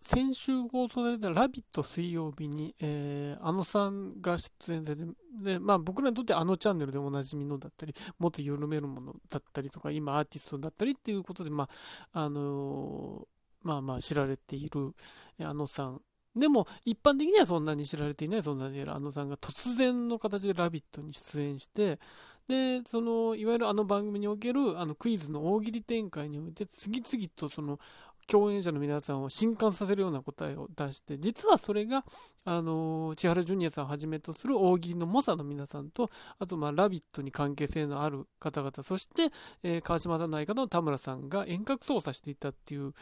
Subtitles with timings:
[0.00, 4.94] 先週放送されたラビット水曜日に、えー、あのさんが出演で、
[5.42, 11.68] で、まあ僕らにとってあのチャンネルでおなじみのだったり、もっと緩めるものだったりとか、今アーティストだったりっていうことで、ま
[12.12, 14.94] あ、あのー、まあまあ知られている、
[15.40, 16.00] あのさん。
[16.36, 21.98] でも、一般的にはそんなに知られていない、そんなにあのさんが突然の形でラビットに出演して、
[22.46, 27.78] で、その、いわゆるあの番組における、あのクイズの大喜利展開において、次々とその、
[28.26, 32.04] 共演者の皆さんを震撼させるような答えを出して、実はそれが、
[32.44, 39.30] あの、千原ジュニアさんをはじめとする大喜利の猛者の皆さんと、あと、まあ、ラビットに関係性のある方々、そして、
[39.62, 42.92] えー、川島さんの相方の田村さんが遠隔操作していたっていう、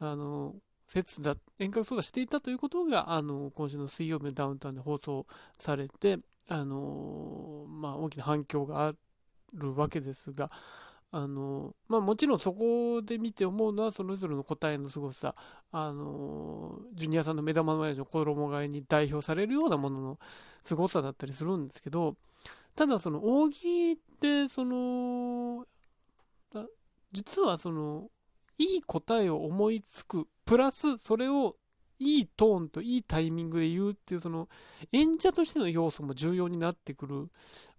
[0.00, 0.54] あの、
[0.86, 5.26] 説だ、遠隔操作していたということが、あの、今週の水曜日のダウンタウンで放送
[5.58, 6.18] されて、
[6.48, 8.92] あの、まあ、大きな反響があ
[9.54, 10.50] るわけですが、
[11.10, 15.34] あの、まあもちろんそこで見て思うのはそれぞれの答えの凄さ、
[15.72, 20.18] あの、ジュニアさんの目玉の親父の衣替えに代表されるようなものの
[20.64, 22.16] 凄さだったりするんですけど、
[22.76, 25.64] ただその扇って、その、
[27.12, 28.10] 実はその、
[28.58, 31.56] いい答えを思いつく、プラスそれを
[31.98, 34.48] いいトーンといいタイミングで言うっていう、その
[34.92, 37.28] 演者としての要素も重要になってくる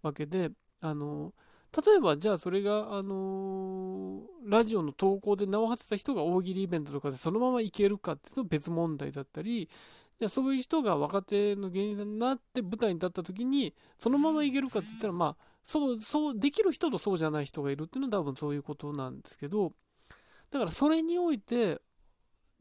[0.02, 0.50] わけで、
[0.82, 1.34] あの、
[1.76, 9.70] 例えば、じゃあそれが、あのー、ラジオの投稿で名を馳せた人が大喜利イベントとかでそのままいけるかっていうの別問題だったり、
[10.18, 19.74] じゃあそういう人が若手の芸人さんになって舞台に立った時に、そのままいけるかって言ったら、まあ、そう、そう、できる人とそうじゃない人がいるっていうのは多分そういうことなんですけど、
[20.52, 21.80] だからそれにおいて、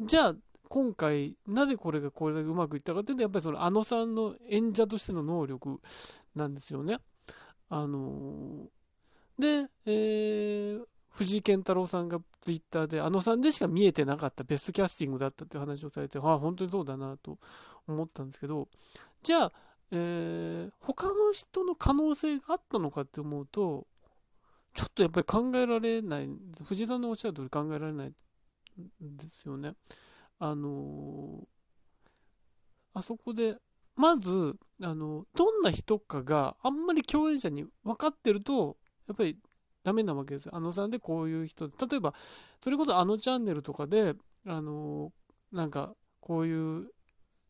[0.01, 0.34] じゃあ
[0.69, 5.81] 今回なぜこれがこれだけうまくいったかっていうと、やっぱりそのあのさんの演者としての能力
[6.36, 6.98] なんですよね。
[7.70, 8.78] あのー
[9.39, 17.39] で、えー、藤井健太郎さんがツイッターで、あのさんでしか見えてなかったベストキャスティングだったっていう話をされて、あ、本当にそうだなと
[17.86, 18.69] 思ったんですけど、
[19.22, 19.53] じゃあ、
[19.91, 23.86] えー、他の人の可能性があったのかって思うと、
[24.74, 26.29] ちょっとやっぱり考えられない、
[26.64, 28.13] 藤井さんのおっしゃる通り考えられないん
[29.17, 29.74] ですよね。
[30.39, 31.46] あのー、
[32.95, 33.57] あそこで、
[33.96, 38.77] まず、あの、どんな人かがあんまり共演者に分かってると、
[39.08, 39.36] やっぱり
[39.83, 40.52] ダメなわけですよ。
[40.55, 42.14] あのさんでこういう人、例えば、
[42.63, 44.14] それこそあのチャンネルとかで、
[44.46, 45.13] あの
[45.52, 46.89] なんか、こういう、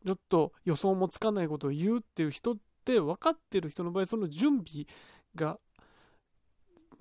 [0.05, 4.85] ちょっと予想もつかないことを言うっていう人って分かってる人の場合、その準備
[5.35, 5.59] が、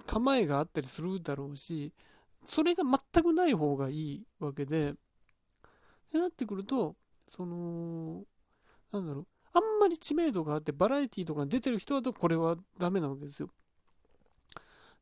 [0.06, 1.92] 構えがあったりするだろうし、
[2.44, 4.94] それが全くない方がいいわけで、っ
[6.10, 6.96] てなってくると、
[7.28, 8.24] その、
[8.90, 13.50] なんだろう、あんまり知名度があってバラエティとか出てる人だとこれはダメなわけですよ。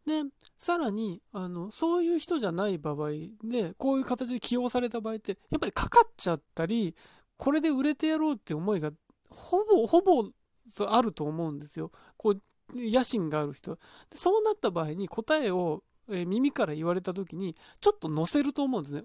[0.07, 0.23] で、
[0.59, 3.11] さらに、あの、そういう人じゃない場合
[3.43, 6.95] で、こういう形で起用された場合って、やっぱりかかっちゃったり、
[7.37, 8.93] これで売れてやろうって思いが、
[9.29, 10.31] ほぼ、ほぼ
[10.87, 11.91] あると思うんですよ。
[12.17, 12.41] こう、
[12.75, 13.75] 野心がある人。
[14.11, 19.03] でそうなった場合に答えを、えー、耳から言われた時に、ちょっと載せると思うんですね。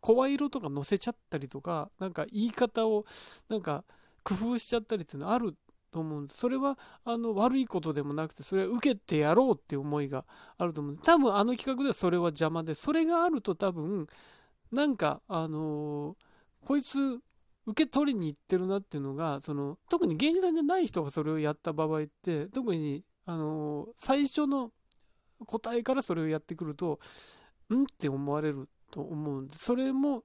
[0.00, 3.04] 声色とか載せちゃったりとか、なんか言い方を、
[3.50, 3.84] なんか
[4.22, 5.54] 工夫しちゃったりっていうのある
[5.90, 6.38] と思うんです。
[6.38, 10.24] それはあの悪いことでもなくて、それは受けてやろうっていう思いが
[10.58, 11.06] あると思うんです。
[11.06, 14.06] 多分あの企画ではそれは邪魔で、それがあると多分、
[14.72, 17.20] なんか、あのー、こいつ
[17.66, 24.72] 受け取りに行ってるなっていうのが、その、特に芸人さんじゃない人がそれをやった場合って、特に、あのー、最初の
[25.46, 27.00] 答えからそれをやってくると、
[27.72, 30.24] んって思われると思うんで、それも、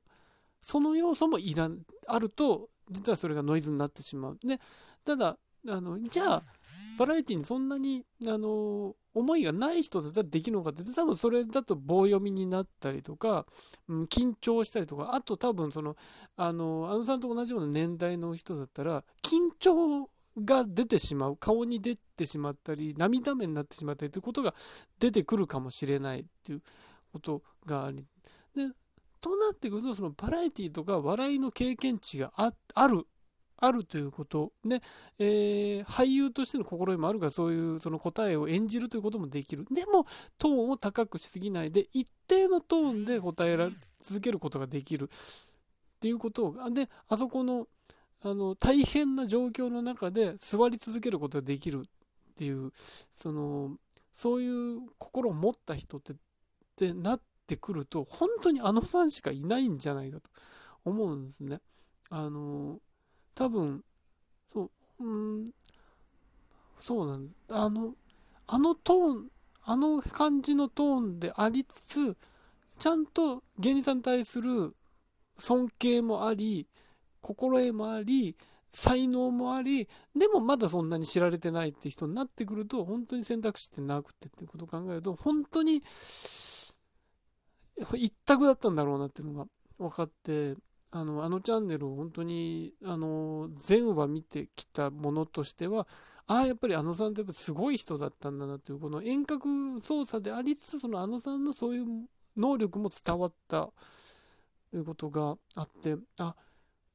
[0.61, 4.39] その要素もいらん、あると、実はそれがノイズになってしまう。
[4.43, 4.59] で、
[5.03, 5.37] ただ、
[5.67, 6.43] あの、じゃあ、
[6.97, 13.45] バラエティにそんなに、あの、思いがない人だったらできるのかって、多分それだと棒読みになったりとか、
[13.87, 15.95] うん、緊張したりとか、あと多分その、
[16.35, 24.53] あの、あのさんと同じような年代の人だったら、緊張が出てしまう、顔に出てしまったり、涙目になってしまったりということが
[24.99, 26.61] 出てくるかもしれないっていう
[27.11, 28.05] ことがあり、
[28.55, 28.69] で、
[29.21, 33.07] となってくると、そのバラエティとか笑いの経験値がある
[33.57, 34.81] あるということで、
[35.17, 39.65] えー、俳優としての心得もあるが、そういうその答えを演じるということもできる。
[39.71, 40.05] でも、
[40.37, 43.69] トーンを高くしすぎないで、一定のトーンで答えら
[44.01, 45.09] 続けることができる。
[45.09, 47.67] っていうことを、で、あそこの、
[48.21, 52.71] あの、大変な状況の中で座り続けることができるっていう、
[53.13, 53.77] その、
[54.13, 56.15] そういう心を持った人って、っ
[56.75, 60.29] てなってくると、本当にあのさんしかいないんじゃないかと
[60.83, 61.61] 思うんですね。
[62.09, 62.79] あの、
[63.35, 63.83] 多分、
[64.53, 65.51] そう、うん、
[66.81, 67.93] そうなんあの、
[68.47, 69.31] あのトーン、
[69.63, 72.17] あの感じのトーンでありつつ、
[72.79, 74.75] ちゃんと芸人さんに対する、
[75.37, 76.67] 尊敬もあり、
[77.21, 78.37] 心得もあり、
[78.69, 85.81] 才能もあり、でもまだそんなに知られてないって人になってくると、本当に選択肢ってなくてってことを考えると、本当に
[87.95, 89.45] 一択だったんだろうなっていうのが
[89.77, 90.55] 分かって、
[90.95, 95.87] あの、あのチャンネルを本当に、あの、全話見てきたものとしては、
[96.25, 101.85] ああ、やっぱりあのさんってやっぱすごい人だったんだなっていう、この遠隔操作でありつつ、そのあのさんのそういう
[102.37, 103.69] 能力も伝わった
[104.71, 106.33] ということがあって、あ、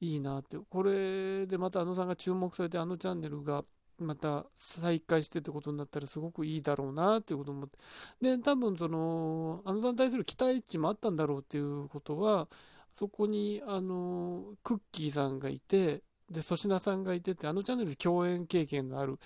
[0.00, 0.56] いいなって。
[0.56, 3.64] これでまたあのさんが注目されて、あのチャンネルが
[3.98, 7.76] また再開してってことになったらすごくいいだろうなっていうことを思って。
[8.22, 12.48] で、多分その、あのさんに対する期待値もあったんだろうっていうことは、
[12.92, 19.18] そこに、あの、クッキーさんがいて、で、粗品さんがいてって、あのチャンネル共演経験がある。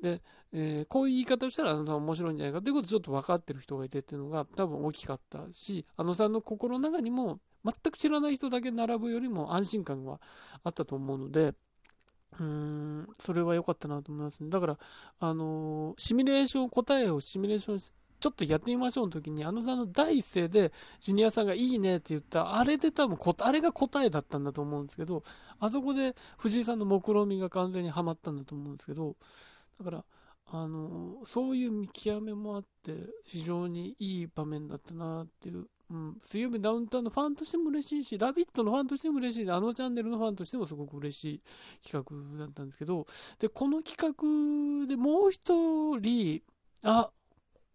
[0.00, 0.20] で、
[0.52, 10.20] えー、こういう言い方をしたらあのさん面白いんじゃないかっていうことをちょっと分かってる人がいてっていうのが多分大きかったし、あのさんの心の中にも全く知らない人だけ並ぶよりも安心感は
[10.64, 11.54] あったと思うので、
[12.38, 14.50] うーん、それは良かったなと思いますね。
[14.50, 14.78] だから、
[15.20, 17.80] あのー、シミュレーション、答えをシミュレーション
[18.22, 25.24] ちょっとやってみましょうの時に、あのさんの第一声で、ジュニアさんがいいねって言った、あれで多分こあれが答えだったんだと思うんですけど、
[25.58, 29.16] あそこで藤井さんの目論見みが完全にはまったんだと思うんですけど、
[29.76, 30.04] だから、
[30.52, 41.42] あの、そういう見極めもあって、非常にいい場面だったなっていううん、水曜日ダウンタウンのファンとしても嬉しいし、ラビットのファンとしても嬉しい、あのチャンネルのファンとしてもすごく嬉しい
[41.86, 42.02] 企
[42.38, 43.06] 画だったんですけど、
[43.38, 46.40] で、この企画でもう一人、
[46.82, 47.10] あ、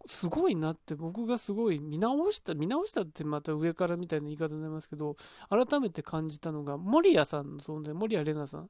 [0.07, 5.15] すごいなって僕がすごい見直した、見直したってまた上からみたいな言い方になりますけど、
[5.49, 8.69] 改めて感じたのが、守谷さんの存在、守谷玲奈さん。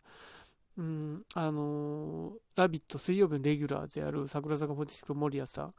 [0.78, 5.74] うん、あの、ラビット水曜日のレギュラーである桜坂46守谷さん。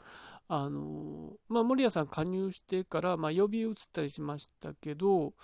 [0.51, 5.35] あのまあ、森谷さん加入してから、まあ、呼び移ったりしましたけど、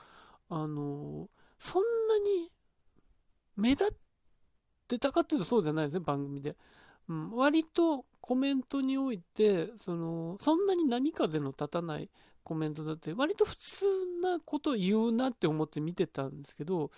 [0.49, 1.29] あの
[1.59, 2.51] そんなに
[3.57, 3.89] 目立っ
[4.89, 6.57] てたかっていうとそうじゃないですね、番組で。
[7.09, 12.09] うん、割とコメントにおいて、その、そんなに波風の立たない
[12.43, 13.85] コメントだって、割と普通
[14.23, 16.91] なこと言うなって思って見てたんですけど、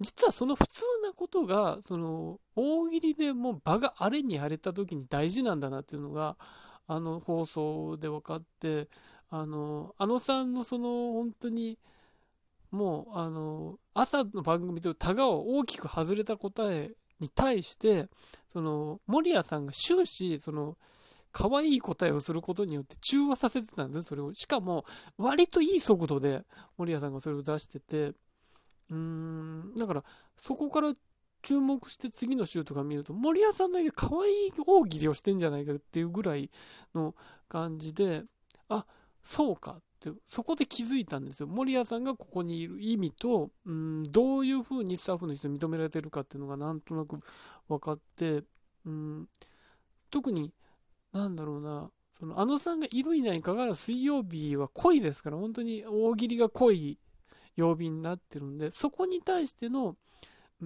[0.00, 6.36] 実はその普通なことが、その、大喜利でもう場が荒れに荒れた時に大事なんだなっていうのが、
[6.88, 8.88] あの放送で分かって、
[9.30, 11.78] あの、あのさんのその本当に、
[12.70, 18.08] もう、あの、朝の番組とタガを大きく外れた答えに対して、
[18.52, 20.76] その、守谷さんが終始、その、
[21.30, 24.34] 可愛い答えをすることによって中和させてたんですね、それを。
[24.34, 24.84] しかも、
[25.16, 26.42] 割といい速度で
[26.76, 30.04] 守谷さんがそれを出してて、うーん、だから、
[30.36, 30.92] そこから
[31.42, 36.50] 注目して次の週とか見ると、森谷さんだけ可愛い大喜利をしてんじゃないかっていうぐらい
[36.94, 37.14] の
[37.48, 38.24] 感じで、
[38.68, 38.84] あ、
[39.22, 39.82] そうかっ、
[40.26, 41.46] そこで気づいたんですよ。
[41.46, 47.18] 森谷さんがここにいる意味と、うん、どういうふうにスタッフの人認められてるかっていうのがなんとなく
[47.68, 48.42] 分かって、
[48.84, 49.28] うん、
[50.10, 50.52] 特に、
[51.12, 56.98] なんだろうな、その、あのさんがいるいないかかわらず水曜日は濃いですから、本当に大喜利が濃い
[57.56, 59.96] 曜日になってるんで、そこに対しての、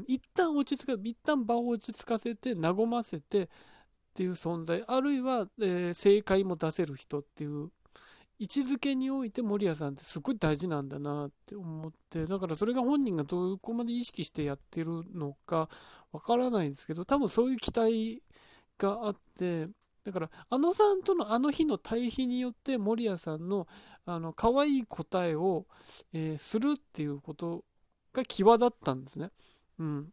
[0.07, 3.49] 一旦落ち着か、一旦場を落ち着かせて、和ませてっ
[4.15, 7.71] ていう存在、あるいは、えー、正解も出せる人っていう
[8.39, 15.69] 位置づけにおいて守谷さんってすごい大事なんだなって思って、だからそれが本人がどこまで意識してやってるのか
[16.13, 18.23] わからないんですけど、多分そういう期待
[18.79, 19.69] があって、
[20.05, 23.67] だから、あのさんとのあの日の対比によって、守谷さんの、
[24.05, 25.67] あの、可愛い答えを、
[26.13, 27.65] えー、するっていうこと
[28.13, 29.31] が際立ったんですね。
[29.79, 30.13] うん。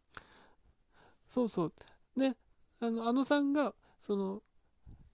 [1.30, 1.74] そうそう。
[2.18, 2.36] で、
[2.82, 4.42] あの、あのさんが、その、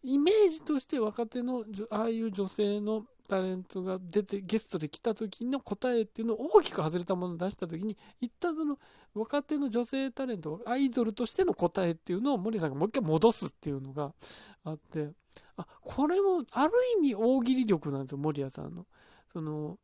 [0.04, 8.80] イメージとして若手の、ああいう女性のタレントが出て、ゲストで来た時の答えっていうのを大きく外れたものを出した時に、一旦その、
[9.14, 14.14] 若手の女性タレント、アイドルとしての答えっていうのを森さんがもう一回戻すっていうのが
[14.64, 15.14] あって、
[15.58, 18.86] あ、これもある意味大喜利力なんですよ、森谷さんの。
[19.32, 19.78] その、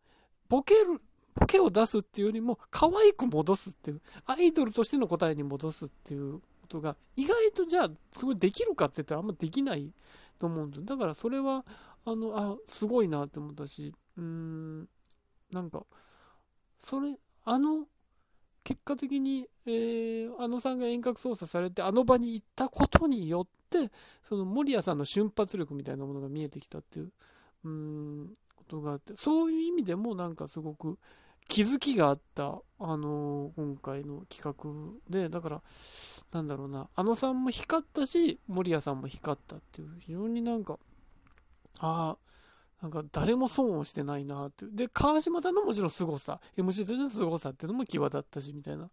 [0.50, 1.02] ボケる、
[1.36, 9.94] ボケを出すっていうよりも、可愛く戻すっていう、アイドルとしての答えに戻すっていうことが、意外とじゃあ、すごいできるかって言ったらあんまできない
[10.40, 10.86] と思うんですよ。
[10.86, 11.66] だからそれは、
[12.06, 14.90] あの、あ、すごいなって思ったし、うーん、
[15.52, 15.86] なんか、
[16.78, 17.88] それ、あの、
[18.64, 23.92] 結果的に、えー、あのさんが遠隔操作されて、あの場に行ったことによって、
[24.24, 27.12] その森谷さんの瞬発力みたいなものが見えてきたっていう、
[27.64, 30.98] うーん、ことがあって、そういう意味でもなんかすごく、
[31.48, 35.62] 気づきがあった、あのー、今回の企画で、だから、
[36.32, 40.80] なんだろうな、あのさんも光ったし、守谷さんも光ったっていう、非常になんか、
[41.80, 42.26] ああ、
[42.82, 44.76] なんか誰も損をしてないなっていう。
[44.76, 48.90] で川島さんのもちろん凄さ MC としての凄さっていうのも際立ったしみたいな。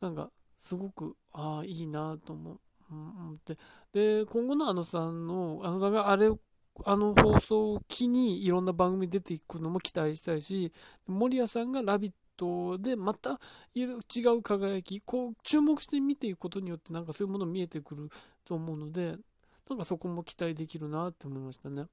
[0.00, 2.58] なんかすごくああいいなと思う、
[2.90, 3.56] うん、で
[3.92, 6.30] で今後のあのさんのあのさんがあれ
[6.84, 10.72] あの放送を機にいろんな番組出ていくのも期待したいし
[11.06, 13.40] 守谷さんが「ラビット!」でまた
[13.74, 13.84] 違
[14.36, 18.10] う輝きこう注目して見ていくことによってなんかそういうもの見えてくる
[18.44, 19.16] と思うので
[19.68, 21.86] なんかそこも期待できるなって思いましたね。